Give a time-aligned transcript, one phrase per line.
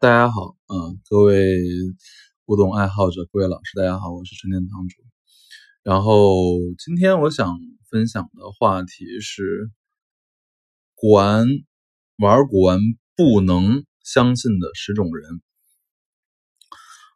[0.00, 1.60] 大家好，嗯，各位
[2.46, 5.02] 古董爱好者，各位老师，大家好，我是陈天堂主。
[5.82, 7.58] 然后今天我想
[7.90, 9.70] 分享的话题是
[10.94, 11.46] 古玩
[12.16, 12.80] 玩古玩
[13.14, 15.42] 不能相信的十种人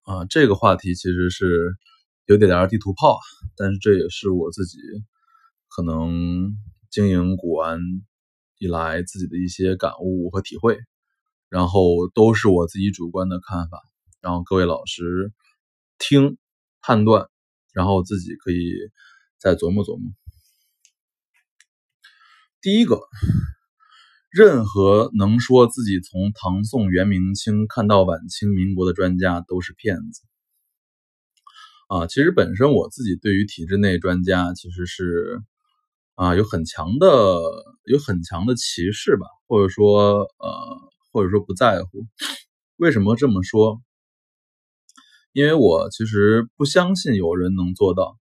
[0.02, 0.26] 啊。
[0.26, 1.74] 这个话题其实是
[2.26, 3.18] 有点点地图炮，
[3.56, 4.76] 但是这也是我自己
[5.68, 6.52] 可能
[6.90, 7.80] 经营古玩
[8.58, 10.78] 以来自己的一些感悟和体会。
[11.54, 13.80] 然后都是我自己主观的看法，
[14.20, 15.32] 然后各位老师
[16.00, 16.36] 听
[16.80, 17.28] 判断，
[17.72, 18.72] 然后自己可以
[19.38, 20.12] 再琢磨琢磨。
[22.60, 22.98] 第一个，
[24.30, 30.22] 任何能说自己从唐宋元明清看到晚清民国的专家都是骗子。
[31.86, 35.40] 啊，其实本身我自己对于体制内专家其实是
[36.16, 37.06] 啊有很强的
[37.84, 40.93] 有很强的歧视吧，或者说呃。
[41.14, 42.08] 或者说不在乎，
[42.74, 43.80] 为什么这么说？
[45.32, 48.18] 因为我其实不相信有人能做到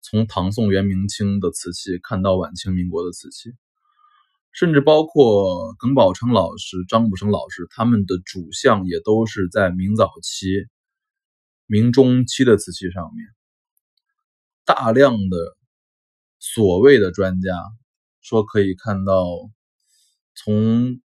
[0.00, 3.50] 从唐宋元明清的瓷器看到晚清民国的瓷器，
[4.52, 10.68] 甚至包括耿宝昌老师、张卜生老师，他们的主项也都是在明早期、
[11.66, 13.26] 明中期的瓷器上面。
[14.64, 15.56] 大量的
[16.38, 17.50] 所谓的专家
[18.20, 19.26] 说可以看到
[20.36, 21.00] 从。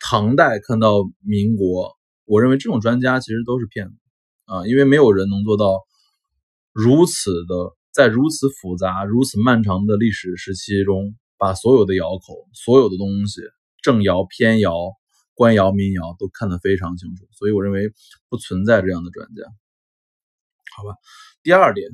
[0.00, 3.94] 唐代看到民国，我认为这种专家其实都是骗子
[4.46, 5.84] 啊，因为没有人能做到
[6.72, 13.42] 如此的，在如此复杂、如此漫长的历史时期中，把所有的窑口、所有的东西、
[13.82, 14.72] 正窑、偏窑、
[15.34, 17.92] 官窑、民窑都看得非常清楚，所以我认为
[18.28, 19.42] 不存在这样的专家，
[20.76, 20.94] 好吧？
[21.42, 21.90] 第二点，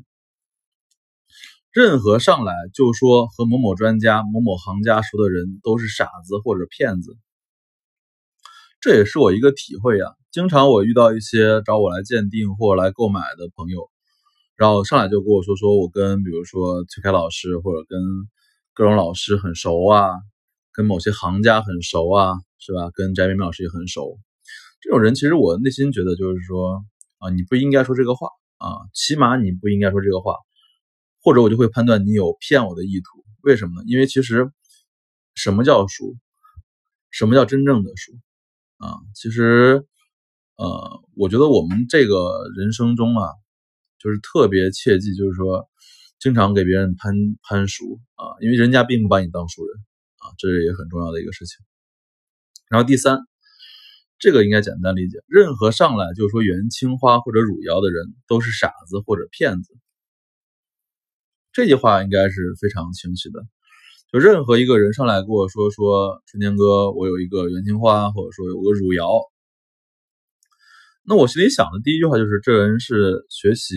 [1.72, 7.16] 任何上来就说和某某专家、某某行家熟的人都是傻子或者骗子。
[8.84, 13.88] 这也是我一个体会啊，经常我遇到一些找我来鉴定或来购买的朋友，
[14.56, 17.98] 然后上来就跟我说，说我跟比如说崔凯老师或者跟
[18.74, 20.10] 各种老师很熟啊，
[20.70, 22.90] 跟某些行家很熟啊，是吧？
[22.92, 24.18] 跟翟明老师也很熟。
[24.82, 26.84] 这种人其实我内心觉得就是说
[27.20, 28.28] 啊，你不应该说这个话
[28.58, 30.34] 啊，起码你不应该说这个话，
[31.22, 33.24] 或者我就会判断你有骗我的意图。
[33.40, 33.84] 为什么呢？
[33.86, 34.52] 因为其实
[35.34, 36.04] 什么叫熟？
[37.10, 38.12] 什么叫真正的熟？
[38.84, 39.86] 啊，其实，
[40.56, 43.30] 呃，我觉得我们这个人生中啊，
[43.98, 45.66] 就是特别切记，就是说，
[46.18, 49.74] 经常给别人攀攀熟啊，因为人家并不把你当熟人
[50.18, 51.56] 啊，这是也很重要的一个事情。
[52.68, 53.20] 然后第三，
[54.18, 59.72] 这个应该简单理解，任何上来就说元青花或者汝窑的人都是傻子或者骗子，
[61.52, 63.46] 这句话应该是非常清晰的。
[64.14, 69.10] 就任何一个人上来跟我说说春天哥，我有一个元青花，或者说有个汝窑，
[71.02, 73.74] 那我心里想的第一句话就是，这人是学习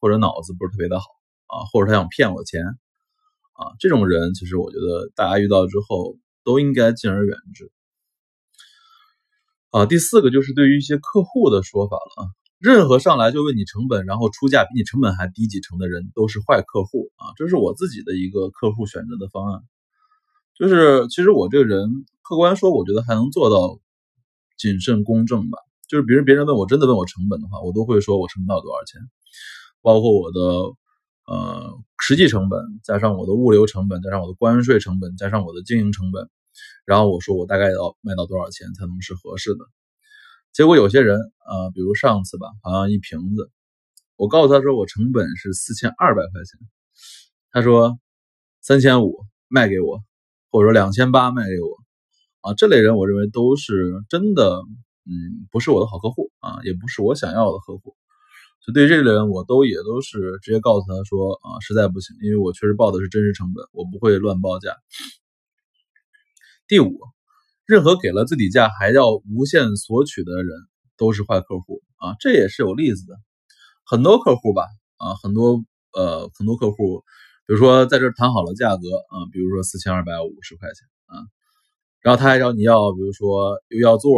[0.00, 1.04] 或者脑子不是特别的好
[1.48, 3.76] 啊，或者他想骗我钱啊。
[3.78, 7.70] 这种人其实我觉得大家遇到之后都应该敬而远之
[9.68, 9.84] 啊。
[9.84, 12.32] 第四个就是对于一些客户的说法了啊。
[12.58, 17.36] 任何上来就问你成本，然后出价比你成本还低几成的人都是坏客户啊！
[17.36, 19.60] 这是我自己的一个客户选择的方案。
[20.58, 23.80] 就是其实我这个人客观说，我觉得还能做到
[24.56, 25.58] 谨慎公正吧。
[25.86, 29.00] 就是别人别人问我真的问我成本的话，我都会说我成本要多少钱，
[29.82, 30.40] 包括我的
[31.26, 36.28] 呃实际成本，加上我的物流成本，加上我的关税成本，加上我的经营成本，
[36.86, 39.64] 然后我说我大概要卖到多少钱才能是合适的。
[40.52, 43.50] 结果有些人啊，比如上次吧，好像一瓶子，
[44.16, 46.60] 我告诉他说我成本是四千二百块钱，
[47.50, 47.98] 他说
[48.62, 50.02] 三千五卖给我，
[50.54, 51.78] 或者说两千八卖给我，
[52.42, 54.62] 啊，这类人我认为都是真的，
[55.04, 57.96] 嗯，不是我的好客户啊，也不是我想要的客户，
[58.60, 64.76] 所以对这类人我都也都是直接告诉他说啊，实在不行，因为我确实报的是真实成本，我不会乱报价。
[66.68, 67.00] 第五。
[67.66, 70.54] 任何给了自底价还要无限索取的人
[70.98, 72.14] 都是坏客户啊！
[72.20, 73.16] 这也是有例子的，
[73.86, 74.66] 很多客户吧
[74.98, 75.64] 啊，很多
[75.94, 77.02] 呃很多客户，
[77.46, 81.22] 比如说在这谈好了价格啊，比如说四千二百五十块钱啊，
[82.00, 84.10] 然后他还找你要，比如说又要座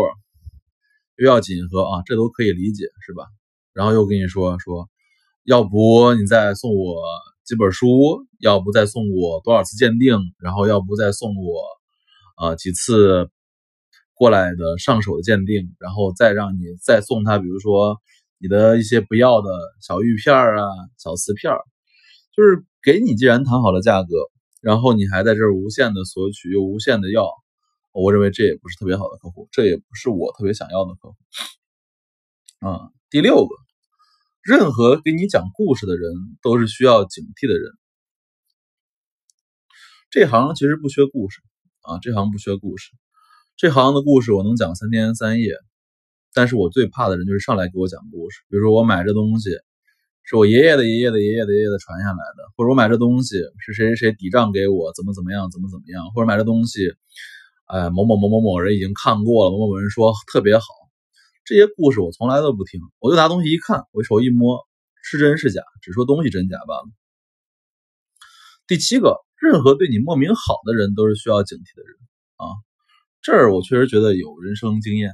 [1.16, 3.24] 又要锦盒啊，这都可以理解是吧？
[3.72, 4.88] 然后又跟你说说，
[5.44, 7.02] 要不你再送我
[7.44, 11.62] 几本书，要不再送我多少次鉴定，然后要不再送我
[12.36, 13.30] 啊几次。
[14.18, 18.00] 过来的上手的鉴定，然后再让你再送他，比如说
[18.38, 19.50] 你的一些不要的
[19.82, 20.64] 小玉片啊、
[20.96, 21.52] 小瓷片
[22.36, 24.08] 就是给你既然谈好了价格，
[24.60, 27.26] 然后你还在这儿无限的索取又无限的要，
[27.92, 31.16] 我认为这也不是特别好的客户，这也不是我特别想要的客户。
[32.60, 33.54] 啊，第六个，
[34.42, 36.12] 任何给你讲故事的人
[36.42, 37.72] 都是需要警惕的人。
[40.10, 41.40] 这行其实不缺故事
[41.80, 42.90] 啊，这行不缺故事，
[43.56, 45.54] 这行的故事我能讲三天三夜。
[46.34, 49.48] 但是我最怕的人就是上来给我讲故事，比如说我买这东西
[50.28, 56.90] 是我爷爷的爷爷的爷爷的爷爷的传下来的，或者我买这东西是谁谁谁抵账给我，怎么怎么样，怎么怎么样，或者买这东西，
[57.66, 60.64] 哎，某某某某某人已经看过了，某某人说特别好，
[61.44, 64.66] 这些故事我从来都不听，我就拿东西一看，我手一摸，
[65.00, 66.88] 是真是假，只说东西真假罢了。
[68.66, 71.94] 第七个，任何对你莫名好的人都是需要警惕的人
[72.34, 72.50] 啊，
[73.22, 75.12] 这儿我确实觉得有人生经验。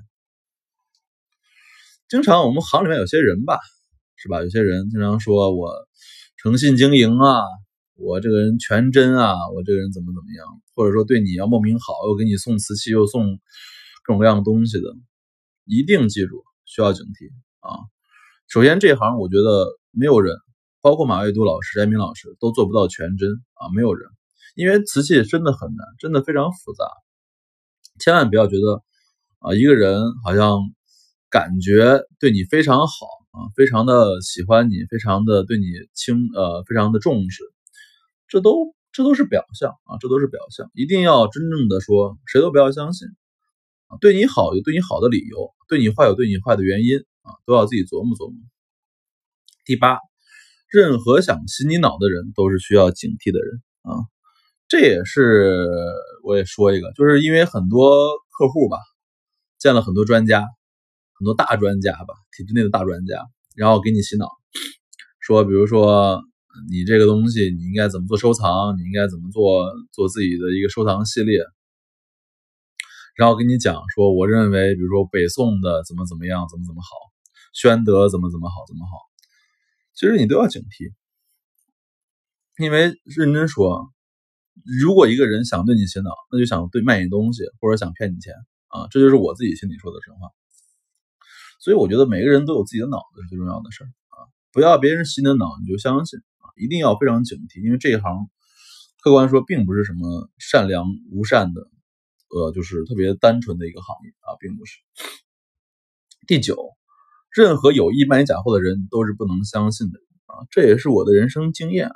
[2.09, 3.59] 经常我们行里面有些人吧，
[4.23, 4.41] 是吧？
[4.41, 5.75] 有些人经常说我
[6.37, 7.43] 诚信经营啊，
[7.97, 10.47] 我这个人全真啊，我这个人怎么怎么样，
[10.77, 13.41] 或者说对你要莫名好，又给你送瓷器，又送
[14.05, 14.95] 各种各样的东西的，
[15.65, 17.33] 一定记住需要警惕
[17.67, 17.83] 啊！
[18.47, 20.37] 首先这行我觉得没有人，
[20.81, 24.09] 包括马未都老师、翟明老师都做不到全真啊，没有人，
[24.55, 26.85] 因为瓷器真的很难，真的非常复杂，
[27.99, 28.85] 千万不要觉得
[29.41, 30.61] 啊一个人好像。
[31.33, 35.65] 感觉对你非常好啊，非常的喜欢你，非常的对你
[35.95, 37.43] 轻呃，非常的重视，
[38.29, 43.09] 这都这都是表象啊，这都是表象，一定要真正的说，谁都不要相信
[43.89, 48.37] 啊，对你好有对你好的理由，对你坏有对你坏的原因啊，都要自己琢磨琢磨。
[49.65, 49.97] 第八，
[50.69, 54.05] 任何想洗你脑的人都是需要警惕的人啊，
[54.69, 55.67] 这也是
[56.23, 58.77] 我也说一个，就是因为很多客户吧，
[59.59, 60.45] 见了很多专家。
[61.23, 63.15] 很多大专家吧，体制内的大专家，
[63.55, 64.27] 然后给你洗脑，
[65.21, 66.21] 说，比如说
[66.69, 71.39] 你这个东西你应该怎么做收藏，你应该怎么做做自己的一个收藏系列，
[73.15, 76.89] 然后跟你讲说，我认为，比如说北宋的怎么怎么样，怎么怎么好，
[77.55, 78.91] 宣德怎么怎么好，怎么好，
[79.95, 80.93] 其实你都要警惕，
[82.59, 83.93] 因为认真说，
[84.83, 88.35] 如果一个人想对你洗脑，那就想对卖你东西，或者想骗你钱
[88.67, 90.29] 啊，这就是我自己心里说的真话。
[91.63, 94.27] 所以我觉得每个人都有自己的脑子是最重要的事儿啊！
[94.51, 96.51] 不要别人洗你的脑你就相信啊！
[96.57, 98.29] 一定要非常警惕，因为这一行
[99.01, 101.71] 客观说并不是什么善良无善的，
[102.35, 104.81] 呃，就是特别单纯的一个行业啊，并不是。
[106.27, 106.59] 第九，
[107.31, 110.43] 任何有意卖假货的人都是不能相信的啊！
[110.51, 111.93] 这也是我的人生经验。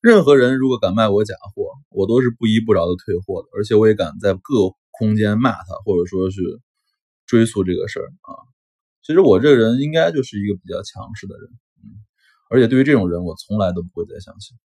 [0.00, 6.40] 任何人如果敢卖我假货，我都是不依不饶的退货的，而且我也敢在各空间骂他，或者说是
[7.26, 8.30] 追溯这个事儿啊。
[9.04, 11.50] 其实我这个人应该就是一个比较强势的人，
[11.82, 11.90] 嗯，
[12.48, 14.56] 而且对于这种人，我从来都不会再相信。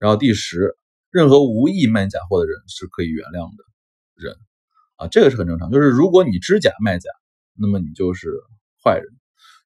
[0.00, 0.76] 然后第十，
[1.10, 3.64] 任何无意卖假货的人是可以原谅的
[4.16, 4.36] 人，
[4.96, 5.70] 啊，这个是很正常。
[5.70, 7.08] 就是如果你知假卖假，
[7.54, 8.28] 那么你就是
[8.84, 9.06] 坏人；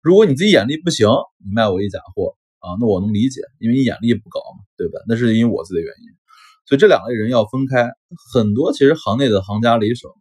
[0.03, 5.01] 如果你自己眼力不行，你卖我一假货啊，那我能理解，因为你眼力不高嘛，对吧？
[5.09, 6.11] 那是因为我自己的原因。
[6.67, 7.91] 所以这两类人要分开。
[8.35, 10.15] 很多其实行内的行家里手，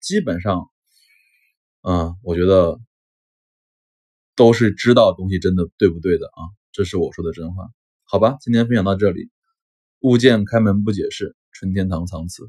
[0.00, 0.68] 基本上，
[1.80, 2.78] 嗯，我觉得。
[4.40, 7.68] 都是知道东西真的对不对的啊，这是我说的真话，
[8.04, 9.28] 好吧，今天分享到这里，
[10.00, 12.48] 物件开门不解释，纯天堂藏词。